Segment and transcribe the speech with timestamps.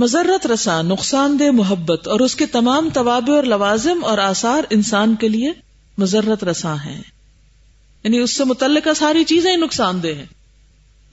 [0.00, 5.14] مذرت رساں، نقصان دہ محبت اور اس کے تمام طوابع اور لوازم اور آثار انسان
[5.14, 5.52] کے لیے
[5.98, 7.02] مذرت رساں ہیں۔
[8.04, 10.26] یعنی اس سے متعلقہ ساری چیزیں نقصان دہ ہیں۔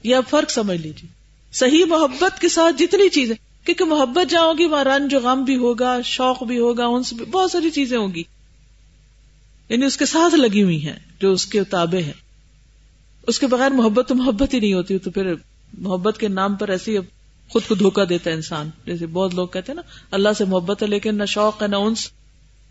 [0.03, 1.09] یہ اب فرق سمجھ لیجیے
[1.53, 6.01] صحیح محبت کے ساتھ جتنی چیزیں، کیونکہ محبت جہاں ہوگی، وہاں رنج غم بھی ہوگا،
[6.01, 8.23] شوق بھی ہوگا، ان سے بھی بہت ساری چیزیں ہوگی
[9.69, 12.13] یعنی اس کے ساتھ لگی ہوئی ہیں، جو اس کے تابع ہے
[13.27, 15.33] اس کے بغیر محبت تو محبت ہی نہیں ہوتی، تو پھر
[15.77, 16.97] محبت کے نام پر ایسی
[17.49, 20.83] خود کو دھوکا دیتا ہے انسان۔ جیسے بہت لوگ کہتے ہیں نا، اللہ سے محبت
[20.83, 22.09] ہے لیکن نہ شوق ہے، نہ انس،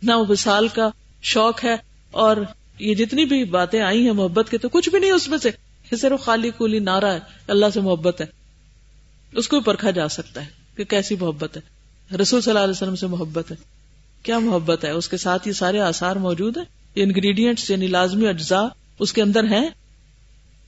[0.02, 0.90] نہ وہ وسال کا
[1.22, 1.76] شوق ہے۔
[2.10, 2.36] اور
[2.78, 5.50] یہ جتنی بھی باتیں آئی ہیں محبت کے، تو کچھ بھی نہیں اس میں سے۔
[5.96, 8.26] صرف خالی کولی نعرہ ہے، اللہ سے محبت ہے۔
[9.32, 11.62] اس کو بھی پرکھا جا سکتا ہے کہ کیسی محبت ہے۔
[12.16, 13.56] رسول صلی اللہ علیہ وسلم سے محبت ہے۔
[14.22, 16.64] کیا محبت ہے؟ اس کے ساتھ یہ سارے آثار موجود ہیں۔
[16.94, 18.66] یہ انگریڈینٹس یعنی لازمی اجزاء
[18.98, 19.68] اس کے اندر ہیں۔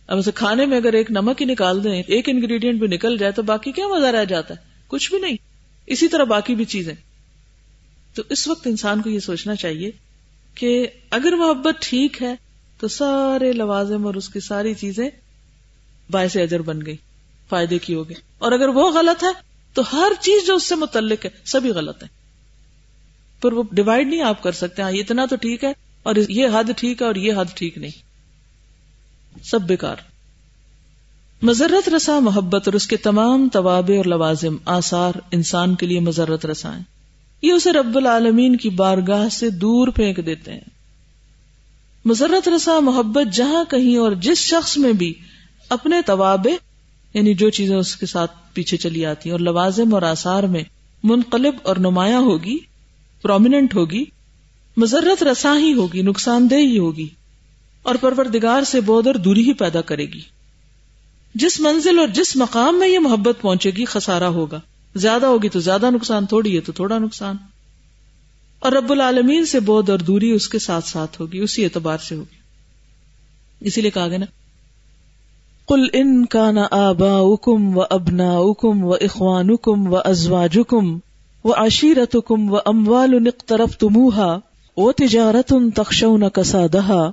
[0.08, 3.32] اب اسے کھانے میں اگر ایک نمک ہی نکال دیں، ایک انگریڈینٹ بھی نکل جائے
[3.32, 5.36] تو باقی کیا مزہ رہ جاتا ہے؟ کچھ بھی نہیں۔
[5.86, 6.94] اسی طرح باقی بھی چیزیں۔
[8.14, 9.90] تو اس وقت انسان کو یہ سوچنا چاہیے
[10.54, 12.34] کہ اگر محبت ٹھیک ہے
[12.80, 15.10] تو سارے لوازم اور اس کی ساری چیزیں
[16.10, 16.96] باعث اجر بن گئی،
[17.48, 19.28] فائدے کی ہو گئی۔ اور اگر وہ غلط ہے
[19.74, 22.08] تو ہر چیز جو اس سے متعلق ہے، سبھی غلط ہے
[23.42, 26.70] پھر وہ ڈیوائڈ نہیں آپ کر سکتے ہاں اتنا تو ٹھیک ہے اور یہ حد
[26.76, 28.07] ٹھیک ہے اور یہ حد ٹھیک نہیں۔
[29.42, 29.96] سب بیکار۔
[31.42, 36.46] مذرت رسا محبت اور اس کے تمام طوابع اور لوازم آثار انسان کے لیے مذرت
[36.46, 36.82] رسائیں
[37.42, 40.60] یہ اسے رب العالمین کی بارگاہ سے دور پھینک دیتے ہیں۔
[42.04, 45.14] مذرت رسا محبت جہاں کہیں اور جس شخص میں بھی
[45.68, 46.50] اپنے طوابع
[47.14, 50.62] یعنی جو چیزیں اس کے ساتھ پیچھے چلی آتی ہیں اور لوازم اور آثار میں
[51.04, 52.58] منقلب اور نمایاں ہوگی،
[53.22, 54.04] پرومیننٹ ہوگی،
[54.76, 57.08] مذرت رساں ہی ہوگی، نقصان دہ ہی ہوگی۔
[57.82, 60.20] اور پروردگار سے بود اور دوری ہی پیدا کرے گی۔
[61.34, 64.60] جس منزل اور جس مقام میں یہ محبت پہنچے گی خسارا ہوگا۔
[64.94, 67.36] زیادہ ہوگی تو زیادہ نقصان، تھوڑی ہے تو تھوڑا نقصان۔
[68.58, 72.14] اور رب العالمین سے بود اور دوری اس کے ساتھ ساتھ ہوگی، اسی اعتبار سے
[72.14, 72.38] ہوگی۔
[73.60, 74.26] اسی لیے کہا گیا نا
[75.68, 80.98] کل ان کا نا آبا اکم و ابنا اکم و اخوان اکم و ازواج کم
[81.44, 84.38] و عشیرت کم و اموال طرف تمہا
[84.76, 87.10] وہ تجارت ان تخشون کسا دہا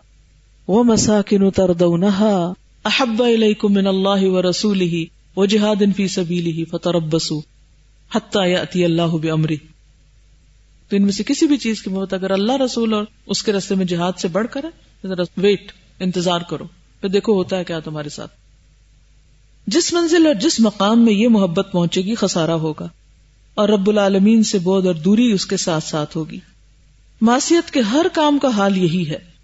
[0.68, 2.54] وہ مساکن تردونها
[2.86, 5.04] احب الیکم من اللہ و رسوله
[5.38, 7.42] و جہاد فی سبیلہ فتربصوا
[8.16, 9.54] حتی یاتی اللہ بامرہ۔
[10.90, 13.54] تو ان میں سے کسی بھی چیز کی محبت اگر اللہ رسول اور اس کے
[13.54, 16.64] رستے میں جہاد سے بڑھ کر ہے ویٹ، انتظار کرو۔
[17.02, 18.32] پھر دیکھو ہوتا ہے کیا تمہارے ساتھ۔
[19.68, 22.88] جس منزل اور جس مقام میں یہ محبت پہنچے گی، خسارہ ہوگا۔
[23.56, 26.40] اور رب العالمین سے بود اور دوری اس کے ساتھ ساتھ ہوگی۔
[27.22, 29.35] معصیت کے ہر کام کا حال یہی ہے۔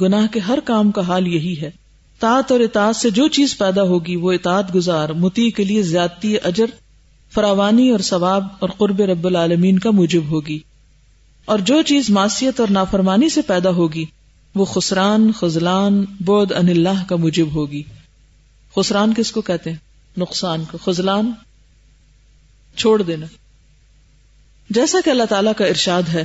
[0.00, 1.70] گناہ کے ہر کام کا حال یہی ہے۔
[2.18, 6.36] تاط اور اطاعت سے جو چیز پیدا ہوگی، وہ اطاعت گزار، متی کے لیے زیادتی
[6.44, 6.66] اجر،
[7.34, 10.58] فراوانی اور ثواب اور قرب رب العالمین کا موجب ہوگی۔
[11.44, 14.04] اور جو چیز معصیت اور نافرمانی سے پیدا ہوگی،
[14.54, 17.82] وہ خسران خزلان بود ان اللہ کا موجب ہوگی۔
[18.76, 19.76] خسران کس کو کہتے ہیں؟
[20.16, 21.32] نقصان کو۔ خزلان
[22.76, 23.26] چھوڑ دینا۔
[24.70, 26.24] جیسا کہ اللہ تعالیٰ کا ارشاد ہے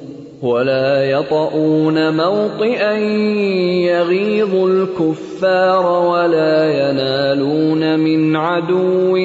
[0.41, 2.97] ولا يطؤون موطئا
[3.85, 9.17] يغيظ الكفار ولا ينالون من عدو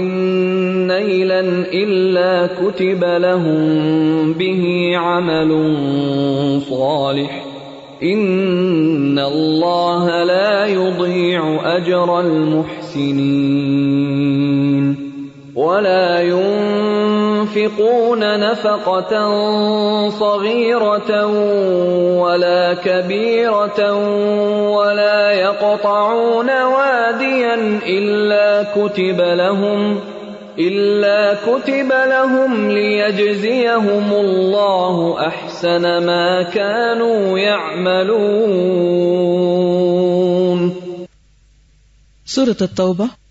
[0.87, 1.41] نيلا
[1.73, 5.77] إلا كتب لهم به عمل
[6.71, 7.45] صالح.
[8.03, 13.57] إن الله لا يضيع أجر المحسنين.
[15.55, 16.21] ولا
[17.37, 19.13] ينفقون نفقة
[20.09, 21.27] صغيرة
[22.23, 23.81] ولا كبيرة
[24.71, 27.55] ولا يقطعون واديا
[27.87, 30.01] إلا كتب لهم،
[30.59, 38.87] إلا كتب لهم ليجزيهم الله أحسن ما كانوا يعملون.
[42.27, 43.26] سورة التوبة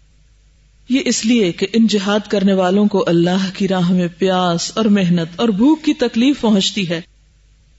[0.89, 4.85] یہ اس لیے کہ ان جہاد کرنے والوں کو اللہ کی راہ میں پیاس اور
[4.85, 7.01] محنت اور بھوک کی تکلیف پہنچتی ہے۔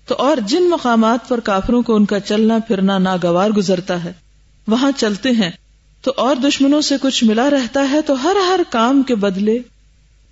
[0.06, 4.12] تو اور جن مقامات پر کافروں کو ان کا چلنا پھرنا ناگوار گزرتا ہے،
[4.66, 5.50] وہاں چلتے ہیں۔
[6.02, 9.58] تو اور دشمنوں سے کچھ ملا رہتا ہے تو ہر ہر کام کے بدلے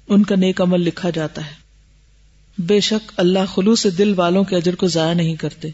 [0.09, 1.65] ان کا نیک عمل لکھا جاتا ہے۔
[2.59, 5.69] بے شک اللہ خلوص سے دل والوں کے اجر کو ضائع نہیں کرتے۔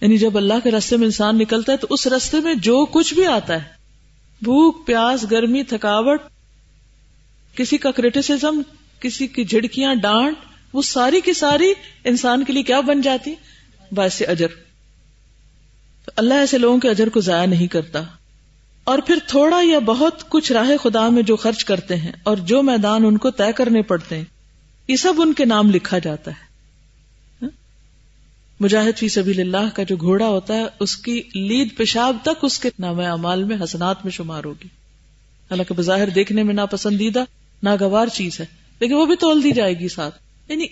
[0.00, 3.14] یعنی جب اللہ کے رستے میں انسان نکلتا ہے تو اس رستے میں جو کچھ
[3.14, 3.77] بھی آتا ہے۔
[4.42, 6.20] بھوک، پیاس، گرمی، تھکاوٹ،
[7.54, 8.62] کسی کا کریٹیسم
[9.00, 10.36] کسی کی جھڑکیاں، ڈانٹ،
[10.72, 11.72] وہ ساری کی ساری
[12.04, 13.34] انسان کے لیے کیا بن جاتی؟
[13.92, 14.46] باعث اجر۔
[16.04, 18.02] تو اللہ ایسے لوگوں کے اجر کو ضائع نہیں کرتا۔
[18.84, 22.62] اور پھر تھوڑا یا بہت کچھ راہ خدا میں جو خرچ کرتے ہیں اور جو
[22.62, 24.24] میدان ان کو طے کرنے پڑتے ہیں،
[24.88, 26.47] یہ سب ان کے نام لکھا جاتا ہے۔
[28.60, 32.58] مجاہد فی سبیل اللہ کا جو گھوڑا ہوتا ہے، اس کی لید پیشاب تک اس
[32.58, 34.66] کے نام اعمال میں، حسنات میں شمار ہوگی۔
[35.50, 37.24] حالانکہ بظاہر دیکھنے میں ناپسندیدہ،
[37.62, 38.46] ناگوار چیز ہے۔
[38.80, 40.18] لیکن وہ بھی تول دی جائے گی ساتھ۔
[40.48, 40.66] یعنی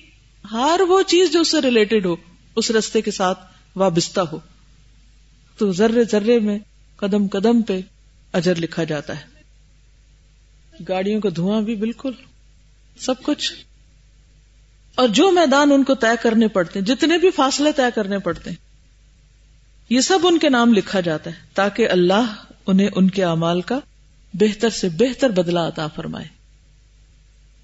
[0.53, 2.17] ہر وہ چیز جو اس سے ریلیٹڈ ہو،
[2.57, 3.39] اس رستے کے ساتھ
[3.77, 4.39] وابستہ ہو۔
[5.59, 6.59] تو ذرے ذرے میں
[6.97, 7.81] قدم قدم پہ
[8.33, 9.25] اجر لکھا جاتا ہے۔
[10.89, 12.13] گاڑیوں کا دھواں بھی بالکل،
[12.99, 13.53] سب کچھ
[14.99, 18.51] اور جو میدان ان کو طے کرنے پڑتے ہیں، جتنے بھی فاصلے طے کرنے پڑتے
[18.51, 18.57] ہیں،
[19.91, 22.35] یہ سب ان کے نام لکھا جاتا ہے تاکہ اللہ
[22.67, 23.79] انہیں ان کے اعمال کا
[24.35, 26.27] بہتر سے بہتر بدلا عطا فرمائے۔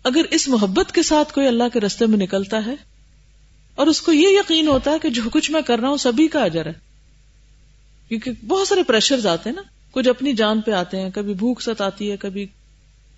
[0.05, 2.75] اگر اس محبت کے ساتھ کوئی اللہ کے رستے میں نکلتا ہے،
[3.79, 6.27] اور اس کو یہ یقین ہوتا ہے کہ جو کچھ میں کر رہا ہوں سبھی
[6.29, 6.73] کا اجر ہے،
[8.11, 9.63] کیونکہ بہت سارے پریشر آتے ہیں نا،
[9.95, 12.47] کچھ اپنی جان پہ آتے ہیں، کبھی بھوک ست آتی ہے، کبھی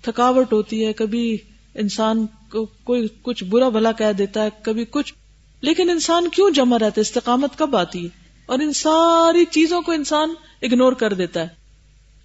[0.04, 1.36] تھکاوٹ ہوتی ہے، کبھی
[1.74, 5.14] انسان کو کوئی کچھ برا بھلا کہہ دیتا ہے، کبھی کچھ۔
[5.60, 8.08] لیکن انسان کیوں جمع رہتا ہے؟ استقامت کب آتی ہے؟
[8.46, 11.48] اور ان ساری چیزوں کو انسان اگنور کر دیتا ہے۔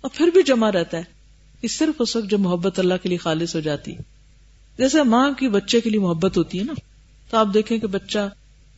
[0.01, 1.03] اور پھر بھی جمع رہتا ہے۔
[1.61, 3.99] یہ صرف اس وقت جو محبت اللہ کے لیے خالص ہو جاتی ہے۔
[4.77, 6.73] جیسے ماں کی بچے کے لیے محبت ہوتی ہے نا۔
[7.29, 8.29] تو آپ دیکھیں کہ بچہ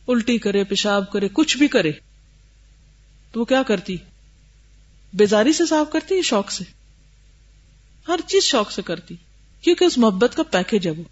[0.08, 1.92] الٹی کرے، پیشاب کرے، کچھ بھی کرے۔
[3.32, 3.96] تو وہ کیا کرتی؟
[5.14, 6.64] بیزاری سے صاف کرتی ہے شوق سے؟
[8.08, 9.14] ہر چیز شوق سے کرتی۔
[9.62, 11.02] کیونکہ اس محبت کا پیکج ہے وہ۔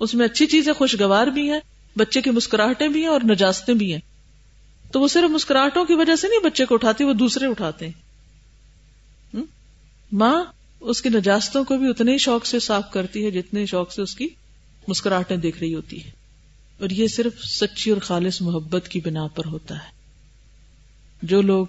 [0.00, 1.60] اس میں اچھی چیزیں خوشگوار بھی ہیں،
[1.96, 4.00] بچے کی مسکراہٹیں بھی ہیں اور نجاستیں بھی ہیں۔
[4.92, 8.04] تو وہ صرف مسکراہٹوں کی وجہ سے نہیں بچے کو اٹھاتی، وہ دوسرے اٹھاتے ہیں۔
[10.12, 10.44] ماں
[10.80, 14.02] اس کی نجاستوں کو بھی اتنے ہی شوق سے صاف کرتی ہے جتنے شوق سے
[14.02, 14.28] اس کی
[14.88, 16.10] مسکراہٹیں دیکھ رہی ہوتی ہے
[16.78, 19.90] اور یہ صرف سچی اور خالص محبت کی بنا پر ہوتا ہے۔
[21.22, 21.66] جو لوگ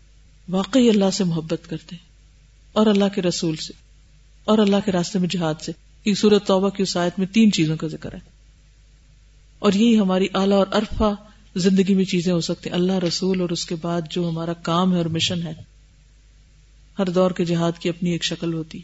[0.49, 2.05] واقعی اللہ سے محبت کرتے ہیں
[2.73, 3.73] اور اللہ کے رسول سے
[4.45, 5.71] اور اللہ کے راستے میں جہاد سے۔
[6.05, 8.19] یہ سورت توبہ کی اسایت میں تین چیزوں کا ذکر ہے۔
[9.59, 11.11] اور یہی ہماری اعلیٰ اور ارفا
[11.55, 14.97] زندگی میں چیزیں ہو سکتی اللہ رسول اور اس کے بعد جو ہمارا کام ہے
[14.97, 15.53] اور مشن ہے،
[16.99, 18.81] ہر دور کے جہاد کی اپنی ایک شکل ہوتی۔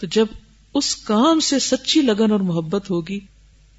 [0.00, 0.26] تو جب
[0.74, 3.20] اس کام سے سچی لگن اور محبت ہوگی،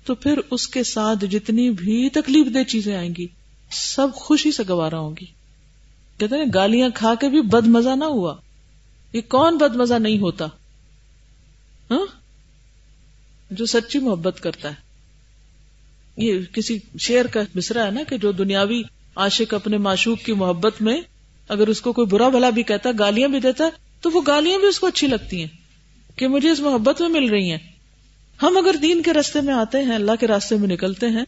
[0.05, 3.27] تو پھر اس کے ساتھ جتنی بھی تکلیف دہ چیزیں آئیں گی،
[3.71, 5.25] سب خوشی سے گوارا ہوں گی۔
[6.17, 8.35] کہتے ہیں گالیاں کھا کے بھی بد مزہ نہ ہوا۔
[9.13, 10.45] یہ کون بد مزہ نہیں ہوتا؟
[11.91, 12.05] ہاں؟
[13.51, 14.89] جو سچی محبت کرتا ہے۔
[16.17, 18.81] یہ کسی شیر کا مصرا ہے نا کہ جو دنیاوی
[19.15, 21.01] عاشق اپنے معشوق کی محبت میں
[21.47, 23.69] اگر اس کو کوئی برا بھلا بھی کہتا گالیاں بھی دیتا ہے،
[24.01, 25.47] تو وہ گالیاں بھی اس کو اچھی لگتی ہیں
[26.15, 27.57] کہ مجھے اس محبت میں مل رہی ہیں۔
[28.41, 31.23] ہم اگر دین کے راستے میں آتے ہیں، اللہ کے راستے میں نکلتے ہیں،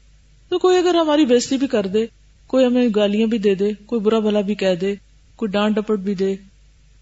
[0.49, 2.05] تو کوئی اگر ہماری بےزتی بھی کر دے،
[2.47, 4.95] کوئی ہمیں گالیاں بھی دے دے، کوئی برا بھلا بھی کہہ دے،
[5.35, 6.35] کوئی ڈانٹ ڈپٹ بھی دے،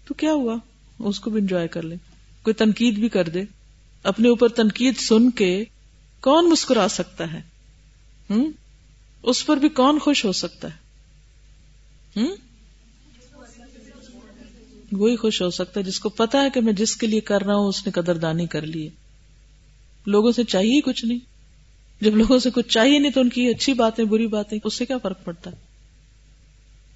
[0.04, 0.56] تو کیا ہوا؟
[0.98, 1.96] اس کو بھی انجوائے کر لے
[2.42, 3.42] کوئی تنقید بھی کر دے،
[4.02, 5.64] اپنے اوپر تنقید سن کے
[6.20, 7.42] کون مسکرا سکتا ہے؟
[8.30, 8.52] ہوں
[9.22, 10.76] اس پر بھی کون خوش ہو سکتا ہے؟
[12.16, 12.36] ہوں
[14.92, 17.42] وہی خوش ہو سکتا ہے جس کو پتا ہے کہ میں جس کے لیے کر
[17.42, 18.88] رہا ہوں، اس نے قدردانی کر لی
[20.06, 21.18] لوگوں سے چاہیے کچھ نہیں۔
[22.00, 24.86] جب لوگوں سے کچھ چاہیے نہیں تو ان کی اچھی باتیں، بری باتیں، اس سے
[24.86, 25.56] کیا فرق پڑتا؟ ہے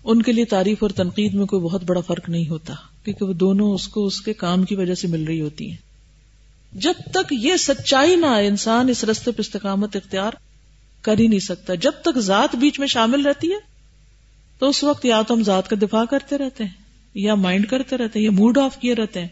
[0.05, 3.33] ان کے لیے تعریف اور تنقید میں کوئی بہت بڑا فرق نہیں ہوتا۔ کیونکہ وہ
[3.33, 5.77] دونوں اس کو اس کے کام کی وجہ سے مل رہی ہوتی ہیں۔
[6.73, 10.33] جب تک یہ سچائی نہ آئے، انسان اس رستے پہ استقامت اختیار
[11.03, 13.57] کر ہی نہیں سکتا۔ جب تک ذات بیچ میں شامل رہتی ہے،
[14.59, 16.71] تو اس وقت یا تو ہم ذات کا دفاع کرتے رہتے ہیں،
[17.15, 19.29] یا مائنڈ کرتے رہتے ہیں، یا موڈ آف کیے رہتے ہیں،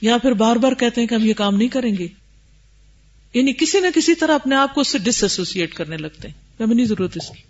[0.00, 2.08] یا پھر بار بار کہتے ہیں کہ ہم یہ کام نہیں کریں گے۔
[3.34, 6.62] یعنی کسی نہ کسی طرح اپنے آپ کو اس سے ڈس ایسوسیٹ کرنے لگتے ہیں۔
[6.62, 7.42] ہمیں نہیں ضرورت اس کی۔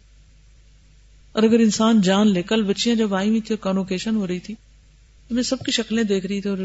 [1.32, 4.38] اور اگر انسان جان لے، کل بچیاں جب آئی ہوئی تھی اور کانوکیشن ہو رہی
[4.38, 4.54] تھی
[5.30, 6.58] میں سب کی شکلیں دیکھ رہی تھی اور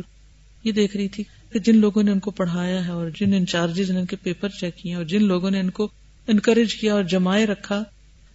[0.63, 3.91] یہ دیکھ رہی تھی کہ جن لوگوں نے ان کو پڑھایا ہے اور جن انچارجز
[3.91, 5.87] نے ان کے پیپر چیک کیے اور جن لوگوں نے ان کو
[6.27, 7.83] انکریج کیا اور جمائے رکھا،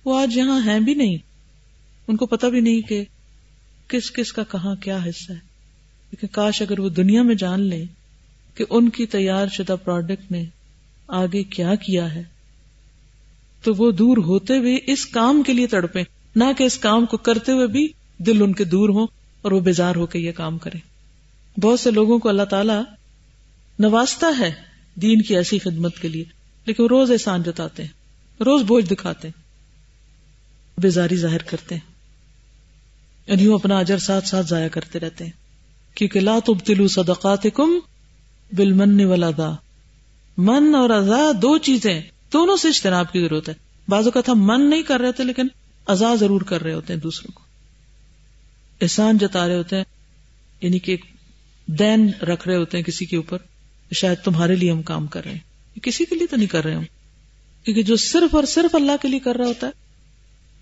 [0.05, 1.17] وہ آج یہاں ہیں بھی نہیں۔
[2.09, 3.05] ان کو پتا بھی نہیں کہ
[3.89, 5.39] کس کس کا کہاں کیا حصہ ہے۔
[6.11, 7.85] لیکن کاش اگر وہ دنیا میں جان لیں
[8.55, 10.45] کہ ان کی تیار شدہ پروڈکٹ نے
[11.09, 12.23] آگے کیا کیا ہے۔
[13.63, 16.03] تو وہ دور ہوتے ہوئے اس کام کے لیے تڑپے
[16.37, 19.07] نہ کہ اس کام کو کرتے ہوئے بھی دل ان کے دور ہوں۔
[19.43, 20.79] اور وہ بیزار ہو کے یہ کام کرے۔
[21.61, 22.73] بہت سے لوگوں کو اللہ تعالی
[23.79, 24.53] نوازتا ہے
[24.95, 26.25] دین کی ایسی خدمت کے لیے،
[26.67, 27.91] لیکن وہ روز احسان جتاتے ہیں،
[28.43, 29.43] روز بوجھ دکھاتے ہیں،
[30.81, 31.91] بیزاری ظاہر کرتے ہیں۔
[33.27, 35.33] یعنی اپنا اجر ساتھ ساتھ ضائع کرتے رہتے ہیں۔
[35.95, 37.79] کیونکہ لا تبتلو صدقات کم
[38.53, 39.51] بل من والا دا
[40.39, 42.01] من اور ازا دو چیزیں،
[42.33, 43.55] دونوں سے اجتناب کی ضرورت ہے۔
[43.89, 45.47] بعض اوقات ہم من نہیں کر رہے تھے، لیکن
[45.87, 47.50] ازا ضرور کر رہے ہوتے ہیں دوسروں کو۔
[48.81, 49.85] احسان جتا رہے ہوتے ہیں
[50.61, 51.05] یعنی کہ ایک
[51.67, 53.39] دین رکھ رہے ہوتے ہیں کسی کے اوپر
[53.93, 55.39] شاید تمہارے لیے ہم کام کر رہے ہیں۔
[55.83, 56.83] کسی کے لیے تو نہیں کر رہے ہم۔
[57.65, 59.73] کیونکہ جو صرف اور صرف اللہ کے لیے کر رہا ہوتا ہے،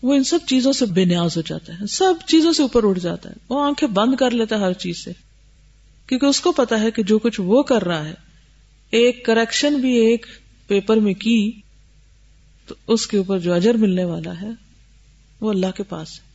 [0.03, 2.99] وہ ان سب چیزوں سے بے نیاز ہو جاتا ہے۔ سب چیزوں سے اوپر اٹھ
[2.99, 5.13] جاتا ہے۔ وہ آنکھیں بند کر لیتا ہے ہر چیز سے۔
[6.07, 8.15] کیونکہ اس کو پتا ہے کہ جو کچھ وہ کر رہا ہے،
[8.91, 10.27] ایک کریکشن بھی ایک
[10.67, 11.53] پیپر میں کی،
[12.67, 14.51] تو اس کے اوپر جو اجر ملنے والا ہے،
[15.41, 16.28] وہ اللہ کے پاس ہے۔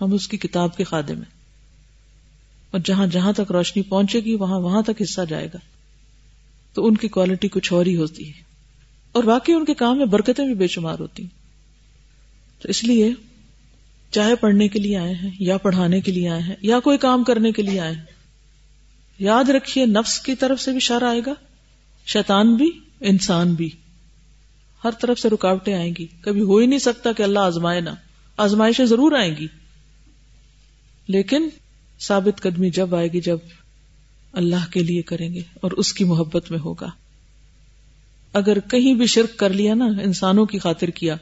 [0.00, 1.36] ہم اس کی کتاب کے خادم ہیں۔
[2.70, 5.58] اور جہاں جہاں تک روشنی پہنچے گی، وہاں وہاں تک حصہ جائے گا۔
[6.74, 8.32] تو ان کی کوالٹی کچھ اور ہی ہوتی ہے۔
[9.12, 11.30] اور باقی ان کے کام میں برکتیں بھی بے شمار ہوتی ہیں۔
[12.62, 13.10] تو اس لیے
[14.10, 17.24] چاہے پڑھنے کے لیے آئے ہیں، یا پڑھانے کے لیے آئے ہیں، یا کوئی کام
[17.24, 18.04] کرنے کے لیے آئے ہیں،
[19.18, 21.32] یاد رکھیے نفس کی طرف سے بھی شر آئے گا،
[22.06, 23.70] شیطان بھی، انسان بھی۔
[24.84, 27.90] ہر طرف سے رکاوٹیں آئیں گی۔ کبھی ہو ہی نہیں سکتا کہ اللہ آزمائے نہ۔
[28.36, 29.46] آزمائشیں ضرور آئیں گی۔
[31.08, 31.48] لیکن
[32.00, 33.38] ثابت قدمی جب آئے گی جب
[34.32, 36.90] اللہ کے لیے کریں گے اور اس کی محبت میں ہوگا۔
[38.32, 41.16] اگر کہیں بھی شرک کر لیا نا، انسانوں کی خاطر کیا،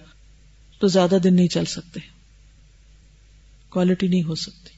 [0.79, 2.01] تو زیادہ دن نہیں چل سکتے۔
[3.69, 4.71] کوالٹی نہیں ہو سکتی۔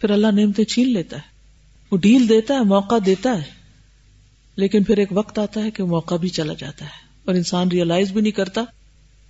[0.00, 1.22] پھر اللہ نعمتیں چھین لیتا ہے۔
[1.90, 3.50] وہ ڈیل دیتا ہے، موقع دیتا ہے۔
[4.56, 8.12] لیکن پھر ایک وقت آتا ہے کہ موقع بھی چلا جاتا ہے۔ اور انسان ریئلائز
[8.12, 8.62] بھی نہیں کرتا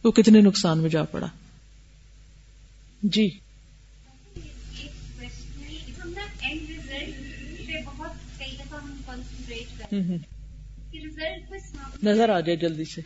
[0.05, 1.27] وہ کتنے نقصان میں جا پڑا۔
[3.03, 3.29] جی۔
[12.03, 13.01] نظر آ جائے جلدی سے۔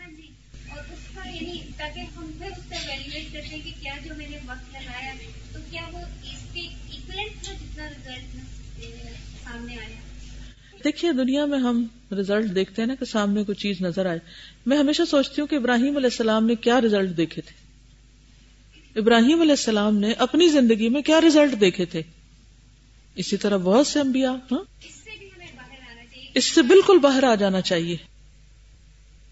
[10.85, 14.19] دیکھیے دنیا میں ہم ریزلٹ دیکھتے ہیں نا کہ سامنے کوئی چیز نظر آئے۔
[14.67, 17.61] میں ہمیشہ سوچتی ہوں کہ ابراہیم علیہ السلام نے کیا ریزلٹ دیکھے تھے۔
[19.01, 22.03] ابراہیم علیہ السلام نے اپنی زندگی میں کیا ریزلٹ دیکھے تھے؟
[23.15, 24.63] اسی طرح بہت سے انبیاء ہاں؟
[26.35, 27.97] اس سے بالکل باہر آ جانا چاہیے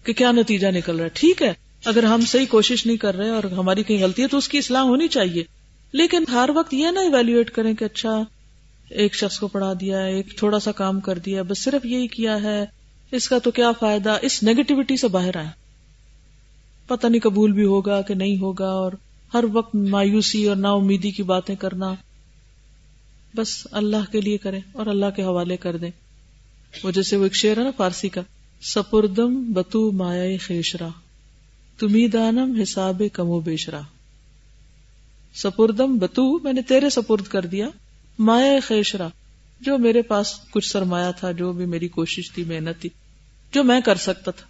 [0.03, 1.53] کہ کیا نتیجہ نکل رہا ہے۔ ٹھیک ہے،
[1.85, 4.57] اگر ہم صحیح کوشش نہیں کر رہے اور ہماری کہیں غلطی ہے تو اس کی
[4.57, 5.43] اصلاح ہونی چاہیے۔
[5.91, 8.23] لیکن ہر وقت یہ نہ ایویلویٹ کریں کہ اچھا
[8.89, 12.43] ایک شخص کو پڑھا دیا ایک تھوڑا سا کام کر دیا بس صرف یہی کیا
[12.43, 12.65] ہے۔
[13.11, 15.47] اس کا تو کیا فائدہ؟ اس نیگیٹیوٹی سے باہر آئے
[16.87, 18.91] پتہ نہیں قبول بھی ہوگا کہ نہیں ہوگا اور
[19.33, 21.93] ہر وقت مایوسی اور نا امیدی کی باتیں کرنا۔
[23.35, 25.91] بس اللہ کے لیے کریں اور اللہ کے حوالے کر دیں۔
[26.83, 28.21] وہ جیسے وہ ایک شعر ہے نا فارسی کا،
[28.61, 30.87] سپردم بتو مایا خیشرا
[31.79, 33.81] تمہیں دانم حساب کم و بیشرا۔
[35.35, 37.69] سپردم بتو، میں نے تیرے سپرد کر دیا
[38.19, 39.07] مایا خیشرا۔
[39.61, 42.89] جو میرے پاس کچھ سرمایہ تھا، جو بھی میری کوشش تھی، محنت تھی،
[43.53, 44.45] جو میں کر سکتا تھا۔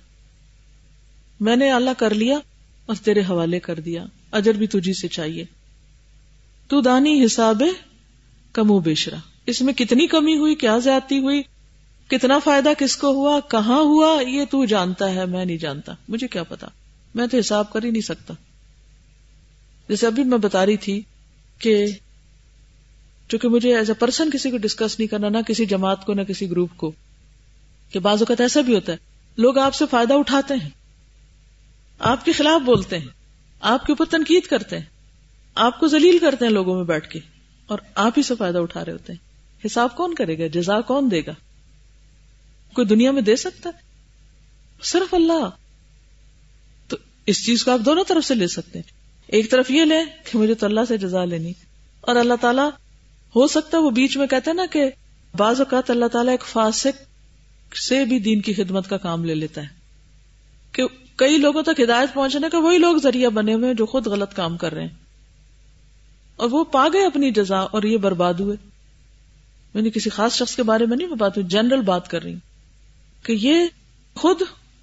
[1.39, 2.39] میں نے اللہ کر لیا
[2.85, 5.45] اور تیرے حوالے کر دیا، اجر بھی تجھی سے چاہیے۔
[6.67, 7.63] تو دانی حساب
[8.53, 11.41] کم و بیشرا۔ اس میں کتنی کمی ہوئی، کیا زیادتی ہوئی؟
[12.09, 16.27] کتنا فائدہ کس کو ہوا؟ کہاں ہوا؟ یہ تو جانتا ہے، میں نہیں جانتا۔ مجھے
[16.27, 16.67] کیا پتا؟
[17.15, 18.33] میں تو حساب کر ہی نہیں سکتا۔
[19.89, 21.01] جیسے ابھی میں بتا رہی تھی
[21.59, 21.85] کہ
[23.29, 26.21] چونکہ مجھے ایز اے پرسن کسی کو ڈسکس نہیں کرنا، نہ کسی جماعت کو، نہ
[26.21, 26.91] کسی گروپ کو،
[27.91, 28.97] کہ بعض اوقات ایسا بھی ہوتا ہے۔
[29.37, 30.69] لوگ آپ سے فائدہ اٹھاتے ہیں۔
[31.99, 33.07] آپ کے خلاف بولتے ہیں۔
[33.59, 34.85] آپ کے اوپر تنقید کرتے ہیں۔
[35.55, 37.19] آپ کو ذلیل کرتے ہیں لوگوں میں بیٹھ کے۔
[37.67, 39.29] اور آپ ہی سے فائدہ اٹھا رہے ہوتے ہیں۔
[39.65, 41.31] حساب کون کرے گا؟ جزا کون دے گا؟
[42.73, 43.89] کوئی دنیا میں دے سکتا ہے؟
[44.83, 45.49] صرف اللہ۔
[46.87, 50.05] تو اس چیز کو آپ دونوں طرف سے لے سکتے ہیں۔ ایک طرف یہ لیں
[50.31, 51.53] کہ مجھے تو اللہ سے جزا لینی۔
[52.01, 52.69] اور اللہ تعالیٰ
[53.35, 54.89] ہو سکتا ہے، وہ بیچ میں کہتے ہیں نا کہ
[55.37, 57.03] بعض اوقات اللہ تعالیٰ ایک فاسق
[57.77, 59.67] سے بھی دین کی خدمت کا کام لے لیتا ہے۔
[60.71, 60.83] کہ
[61.15, 64.57] کئی لوگوں تک ہدایت پہنچنے کا وہی لوگ ذریعہ بنے ہوئے جو خود غلط کام
[64.57, 64.95] کر رہے ہیں۔
[66.35, 68.55] اور وہ پا گئے اپنی جزا اور یہ برباد ہوئے۔
[69.73, 72.35] میں نے کسی خاص شخص کے بارے میں نہیں بات جنرل بات کر رہی
[73.23, 73.55] کہ یہ
[74.15, 74.41] خود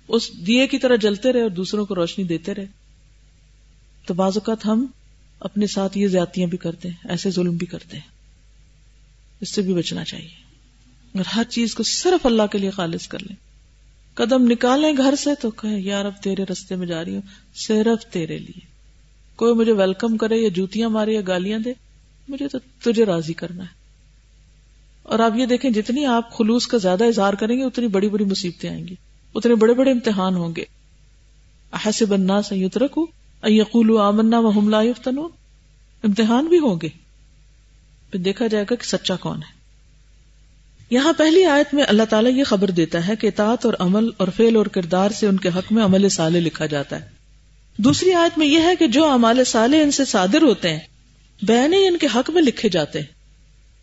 [0.08, 2.66] اس دیے کی طرح جلتے رہے اور دوسروں کو روشنی دیتے رہے۔
[4.06, 4.86] تو بعض اوقات ہم
[5.40, 8.08] اپنے ساتھ یہ زیادتیاں بھی کرتے ہیں، ایسے ظلم بھی کرتے ہیں۔
[9.40, 10.28] اس سے بھی بچنا چاہیے۔
[11.14, 13.36] اور ہر چیز کو صرف اللہ کے لیے خالص کر لیں۔
[14.14, 17.22] قدم نکالیں گھر سے تو کہیں یار اب تیرے رستے میں جا رہی ہوں،
[17.54, 18.60] صرف تیرے لیے۔
[19.36, 21.72] کوئی مجھے ویلکم کرے یا جوتیاں مارے یا گالیاں دے،
[22.28, 23.75] مجھے تو تجھے راضی کرنا ہے۔
[25.06, 28.24] اور آپ یہ دیکھیں جتنی آپ خلوص کا زیادہ اظہار کریں گے، اتنی بڑی بڑی
[28.24, 28.94] مصیبتیں آئیں گی۔
[29.34, 30.64] اتنے بڑے بڑے امتحان ہوں گے۔
[31.72, 33.06] احسب الناس ان یترکوا
[33.42, 35.30] ان یقولوا آمنا وهم لا یفتنون۔
[36.04, 36.88] امتحان بھی ہوں گے۔
[38.10, 39.56] پھر دیکھا جائے گا کہ سچا کون ہے۔
[40.90, 44.28] یہاں پہلی آیت میں اللہ تعالیٰ یہ خبر دیتا ہے کہ اطاعت اور عمل اور
[44.36, 47.08] فعل اور کردار سے ان کے حق میں عمل سالے لکھا جاتا ہے۔
[47.78, 50.80] دوسری آیت میں یہ ہے کہ جو عمال سالے ان سے صادر ہوتے ہیں
[51.42, 53.15] بین ان کے حق میں لکھے جاتے ہیں۔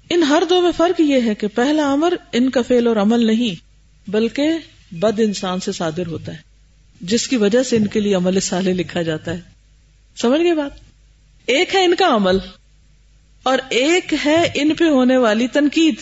[0.10, 3.26] ان ہر دو میں فرق یہ ہے کہ پہلا امر ان کا فعل اور عمل
[3.26, 3.56] نہیں،
[4.10, 4.50] بلکہ
[4.92, 6.38] بد انسان سے صادر ہوتا ہے،
[7.02, 9.42] جس کی وجہ سے ان کے لیے عمل سالے لکھا جاتا ہے۔
[10.16, 10.72] سمجھ گئے بات؟
[11.46, 12.38] ایک ہے ان کا عمل،
[13.44, 15.96] اور ایک ہے ان پہ ہونے والی تنقید،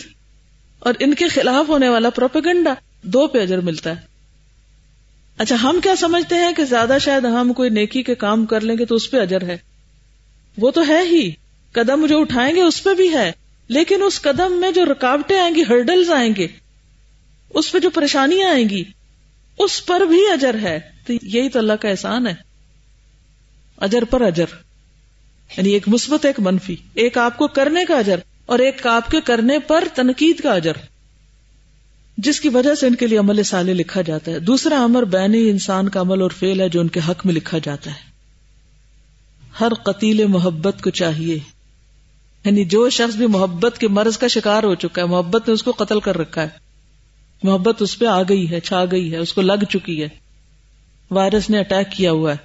[0.78, 4.00] اور ان کے خلاف ہونے والا پروپیگنڈا۔ دو پہ اجر ملتا ہے۔
[5.38, 8.78] اچھا ہم کیا سمجھتے ہیں کہ زیادہ شاید ہم کوئی نیکی کے کام کر لیں
[8.78, 9.56] گے تو اس پہ اجر ہے؟
[10.56, 11.30] وہ تو ہے ہی۔
[11.72, 13.32] قدم جو اٹھائیں گے اس پہ بھی ہے۔
[13.72, 16.46] لیکن اس قدم میں جو رکاوٹیں آئیں گی ہرڈلز آئیں گے،
[17.50, 18.84] اس پہ جو پریشانیاں آئیں گی،
[19.58, 22.34] اس پر بھی اجر ہے۔ تو یہی تو اللہ کا احسان ہے۔
[23.78, 24.44] اجر پر اجر۔
[25.56, 29.20] یعنی ایک مثبت، ایک منفی۔ ایک آپ کو کرنے کا اجر اور ایک آپ کے
[29.20, 30.72] کرنے پر تنقید کا اجر۔
[32.18, 35.34] جس کی وجہ سے ان کے لیے عمل سالے لکھا جاتا ہے۔ دوسرا امر بین
[35.34, 38.12] انسان کا عمل اور فیل ہے جو ان کے حق میں لکھا جاتا ہے۔
[39.60, 41.61] ہر قتیل محبت کو چاہیے۔
[42.44, 45.62] یعنی جو شخص بھی محبت کے مرض کا شکار ہو چکا ہے، محبت نے اس
[45.62, 46.48] کو قتل کر رکھا ہے۔
[47.42, 50.08] محبت اس پہ آ گئی ہے، چھا گئی ہے، اس کو لگ چکی ہے۔
[51.10, 52.36] وائرس نے اٹیک کیا ہوا ہے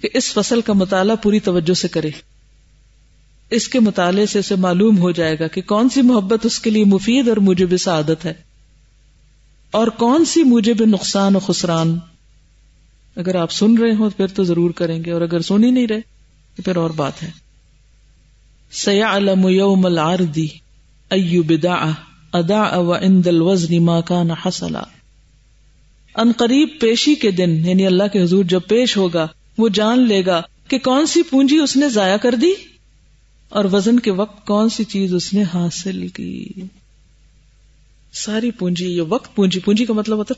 [0.00, 2.10] کہ اس فصل کا مطالعہ پوری توجہ سے کرے۔
[3.50, 6.70] اس کے مطالعے سے اسے معلوم ہو جائے گا کہ کون سی محبت اس کے
[6.70, 8.34] لیے مفید اور مجھے سعادت ہے۔
[9.70, 11.98] اور کون سی مجھے بھی نقصان و خسران۔
[13.16, 15.86] اگر آپ سن رہے ہو پھر تو ضرور کریں گے، اور اگر سن ہی نہیں
[15.86, 16.00] رہے
[16.56, 17.30] تو پھر اور بات ہے۔
[18.72, 20.48] سیا علم یوم العردی
[21.10, 21.74] ایو بدا
[22.32, 24.82] ادا و اند الوزن ما کان حسلا
[26.16, 29.26] ان قریب پیشی کے دن یعنی اللہ کے حضور جب پیش ہوگا،
[29.58, 32.50] وہ جان لے گا کہ کون سی پونجی اس نے ضائع کر دی
[33.48, 36.48] اور وزن کے وقت کون سی چیز اس نے حاصل کی۔
[38.12, 40.34] ساری پونجی، یہ وقت پونجی پونجی کا مطلب ہوتا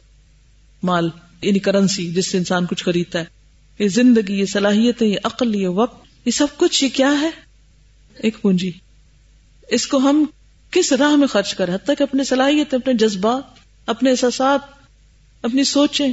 [0.82, 1.10] مال
[1.42, 3.24] یعنی کرنسی جس سے انسان کچھ خریدتا ہے۔
[3.78, 7.51] یہ زندگی، یہ صلاحیت یہ عقل، یہ وقت، یہ سب کچھ، یہ کیا ہے؟
[8.22, 8.72] ایک پونجی۔
[9.68, 10.24] اس کو ہم
[10.70, 13.42] کس راہ میں خرچ کریں؟ حتیٰ کہ اپنے صلاحیت، اپنے جذبات،
[13.86, 14.60] اپنے احساسات،
[15.42, 16.12] اپنی سوچیں،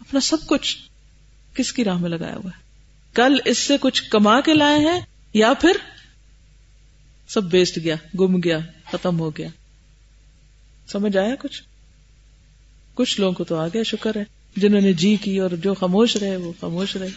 [0.00, 0.76] اپنا سب کچھ
[1.54, 2.62] کس کی راہ میں لگایا ہوا ہے؟
[3.14, 5.00] کل اس سے کچھ کما کے لائے ہیں
[5.34, 5.72] یا پھر
[7.28, 8.58] سب بیسٹ گیا، گم گیا،
[8.92, 9.48] ختم ہو گیا؟
[10.88, 11.62] سمجھ آیا کچھ؟
[12.94, 14.24] کچھ لوگوں کو تو آ گیا شکر ہے۔
[14.56, 17.08] جنہوں نے جی کی اور جو خاموش رہے، وہ خاموش رہے۔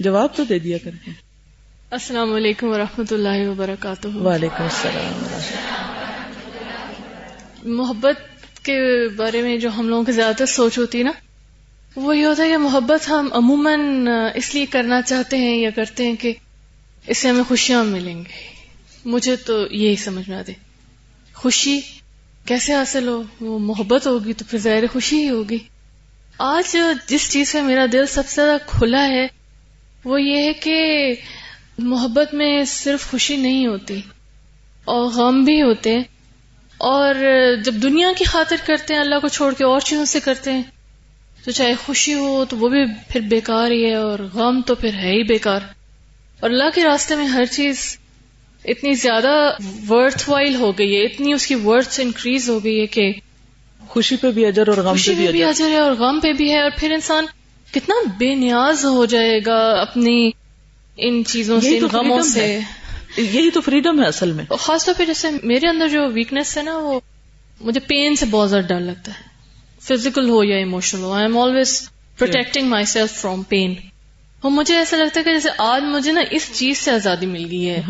[0.00, 1.31] جواب تو دے دیا کریں۔
[1.92, 5.26] السلام علیکم و رحمۃ اللہ وبرکاتہ۔ وعلیکم السلام۔
[7.64, 8.16] محبت
[8.64, 11.12] کے بارے میں جو ہم لوگوں کی زیادہ تر سوچ ہوتی ہے نا
[11.96, 16.06] وہ یہ ہوتا ہے کہ محبت ہم عموماً اس لیے کرنا چاہتے ہیں یا کرتے
[16.06, 16.32] ہیں کہ
[17.06, 18.54] اس سے ہمیں خوشیاں ملیں گے
[19.04, 20.52] مجھے تو یہی سمجھ میں آتے
[21.34, 21.80] خوشی
[22.44, 25.58] کیسے حاصل ہو؟ وہ محبت ہوگی تو پھر ظاہر خوشی ہی ہوگی۔
[26.38, 26.76] آج
[27.06, 29.26] جس چیز سے میرا دل سب سے زیادہ کھلا ہے
[30.04, 31.14] وہ یہ ہے کہ
[31.78, 34.00] محبت میں صرف خوشی نہیں ہوتی
[34.84, 36.02] اور غم بھی ہوتے ہیں
[36.76, 37.14] اور
[37.64, 40.62] جب دنیا کی خاطر کرتے ہیں اللہ کو چھوڑ کے اور چیزوں سے کرتے ہیں
[41.44, 44.92] تو چاہے خوشی ہو تو وہ بھی پھر بیکار ہی ہے اور غم تو پھر
[44.94, 45.60] ہے ہی بیکار۔
[46.40, 47.98] اور اللہ کے راستے میں ہر چیز
[48.64, 49.50] اتنی زیادہ
[49.88, 53.12] ورتھ وائل ہو گئی ہے اتنی اس کی ورتھ انکریز ہو گئی ہے کہ
[53.88, 56.52] خوشی پہ بھی اجر اور غم خوشی پہ بھی اجر ہے اور غم پہ بھی
[56.52, 57.26] ہے اور پھر انسان
[57.72, 60.30] کتنا بے نیاز ہو جائے گا اپنی
[60.96, 62.60] ان چیزوں سے ان غموں سے۔
[63.16, 66.62] یہی تو فریڈم ہے اصل میں۔ خاص طور پہ جیسے میرے اندر جو ویکنیس ہے
[66.62, 67.00] نا وہ
[67.60, 69.32] مجھے پین سے بہت زیادہ ڈر لگتا ہے۔
[69.80, 73.74] فزیکل ہو یا emotional who I am always protecting my self from pain
[74.40, 77.46] اور مجھے ایسا لگتا ہے کہ جیسے آج مجھے نا اس چیز سے آزادی مل
[77.50, 77.82] گئی ہے۔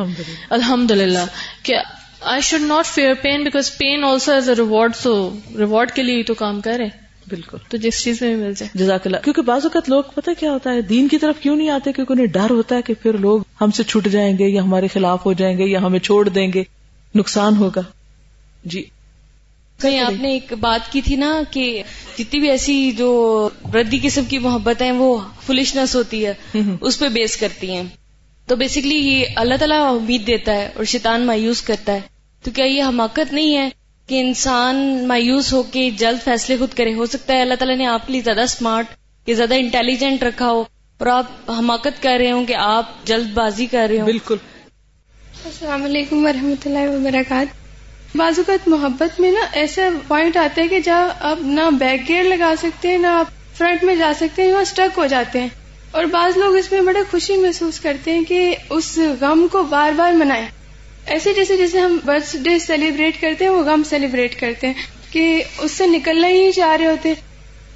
[0.50, 1.18] الحمد للہ
[1.62, 1.74] کہ
[2.20, 6.22] I should not fear pain because pain also is a reward so reward کے لیے
[6.22, 9.88] تو کام کرے بالکل۔ تو جس چیز میں مل جائے۔ جزاک اللہ۔ کیونکہ بعض اوقات
[9.88, 12.76] لوگ پتہ کیا ہوتا ہے دین کی طرف کیوں نہیں آتے؟ کیونکہ انہیں ڈر ہوتا
[12.76, 15.64] ہے کہ پھر لوگ ہم سے چھٹ جائیں گے یا ہمارے خلاف ہو جائیں گے
[15.64, 16.64] یا ہمیں چھوڑ دیں گے۔
[17.14, 17.80] نقصان ہوگا۔
[18.64, 18.82] جی۔
[19.82, 21.82] کہیں آپ نے ایک بات کی تھی نا کہ
[22.18, 27.08] جتنی بھی ایسی جو ردی قسم کی محبت ہیں وہ فلشنس ہوتی ہے اس پہ
[27.08, 27.82] بیس کرتی ہیں۔
[28.46, 32.00] تو بیسکلی یہ اللہ تعالیٰ امید دیتا ہے اور شیطان مایوس کرتا ہے۔
[32.44, 33.70] تو کیا یہ حماقت نہیں ہے
[34.12, 37.86] کہ انسان مایوس ہو کے جلد فیصلے خود کرے۔ ہو سکتا ہے اللہ تعالیٰ نے
[37.86, 38.86] آپ کے لیے زیادہ اسمارٹ
[39.26, 40.64] یا زیادہ انٹیلیجنٹ رکھا ہو
[40.98, 44.36] اور آپ حماقت کر رہے ہوں کہ آپ جلد بازی کر رہے ہوں۔ بالکل۔
[45.44, 47.56] السلام علیکم ورحمۃ اللہ وبرکاتہ۔
[48.16, 52.24] بعض اوقات محبت میں نا ایسا پوائنٹ آتا ہے کہ جہاں آپ نہ بیک گیئر
[52.24, 55.48] لگا سکتے ہیں نہ آپ فرنٹ میں جا سکتے ہیں وہاں اسٹک ہو جاتے ہیں۔
[55.90, 59.92] اور بعض لوگ اس میں بڑے خوشی محسوس کرتے ہیں کہ اس غم کو بار
[59.92, 60.46] بار منائیں۔
[61.06, 64.74] ایسے جیسے جیسے ہم برتھ ڈے سیلیبریٹ کرتے ہیں، وہ غم سیلیبریٹ کرتے ہیں
[65.10, 67.14] کہ اس سے نکلنا ہی نہیں چاہ رہے ہوتے۔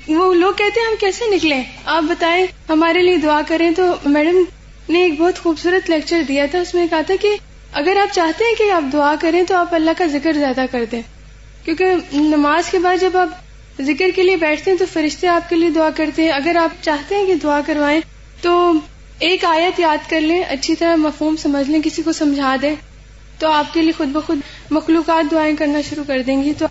[0.08, 4.44] وہ لوگ کہتے ہیں، ہم کیسے نکلیں؟ آپ بتائیں، ہمارے لیے دعا کریں تو میڈم
[4.88, 7.36] نے ایک بہت خوبصورت لیکچر دیا تھا۔ اس میں کہا تھا کہ
[7.72, 10.84] اگر آپ چاہتے ہیں کہ آپ دعا کریں تو آپ اللہ کا ذکر زیادہ کر
[10.92, 11.02] دیں۔
[11.64, 13.28] کیونکہ نماز کے بعد جب آپ
[13.82, 16.84] ذکر کے لیے بیٹھتے ہیں تو فرشتے آپ کے لیے دعا کرتے ہیں۔ اگر آپ
[16.84, 18.00] چاہتے ہیں کہ دعا کروائیں
[18.42, 18.72] تو
[19.18, 22.74] ایک آیت یاد کر لیں، اچھی طرح مفہوم سمجھ لیں، کسی کو سمجھا دیں۔
[23.38, 24.38] تو آپ کے لیے خود بخود
[24.70, 26.66] مخلوقات دعائیں کرنا شروع کر دیں گی، تو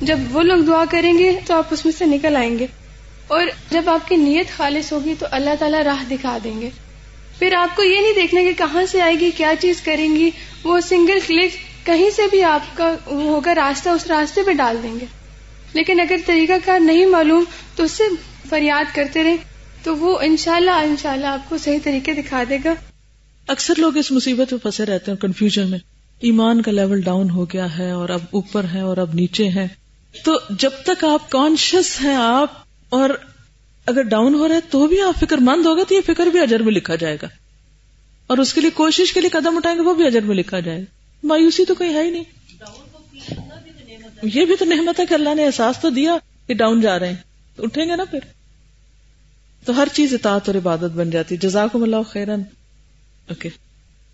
[0.00, 2.66] جب وہ لوگ دعا کریں گے، تو آپ اس میں سے نکل آئیں گے۔
[3.26, 6.70] اور جب آپ کی نیت خالص ہوگی، تو اللہ تعالیٰ راہ دکھا دیں گے۔
[7.38, 10.30] پھر آپ کو یہ نہیں دیکھنا کہ کہاں سے آئے گی، کیا چیز کریں گی،
[10.64, 11.50] وہ سنگل کلک
[11.86, 15.06] کہیں سے بھی آپ کا ہوگا راستہ، اس راستے پہ ڈال دیں گے۔
[15.72, 17.44] لیکن اگر طریقہ کار نہیں معلوم،
[17.76, 18.04] تو اس سے
[18.48, 19.36] فریاد کرتے رہیں،
[19.82, 22.74] تو وہ انشاءاللہ انشاءاللہ آپ کو صحیح طریقے دکھا دے گا۔
[23.46, 25.78] اکثر لوگ اس مصیبت میں پھنسے رہتے ہیں کنفیوژن میں۔
[26.20, 29.68] ایمان کا لیول ڈاؤن ہو گیا ہے اور اب اوپر ہے اور اب نیچے ہے
[30.24, 32.50] تو جب تک آپ کانشیس ہیں آپ،
[32.88, 33.10] اور
[33.86, 36.40] اگر ڈاؤن ہو رہا ہے تو بھی آپ فکر مند ہوگا تو یہ فکر بھی
[36.40, 37.28] اجر میں لکھا جائے گا۔
[38.26, 40.60] اور اس کے لیے کوشش کے لیے قدم اٹھائیں گے وہ بھی اجر میں لکھا
[40.60, 40.84] جائے گا۔
[41.22, 42.24] مایوسی تو کوئی ہے ہی نہیں۔
[44.22, 47.08] یہ بھی تو نحمت ہے کہ اللہ نے احساس تو دیا کہ ڈاؤن جا رہے
[47.08, 47.16] ہیں۔
[47.58, 48.18] اٹھیں گے نا پھر۔
[49.64, 52.42] تو ہر چیز اطاعت اور عبادت بن جاتی۔ جزاکم اللہ خیرن۔
[53.28, 53.48] اوکے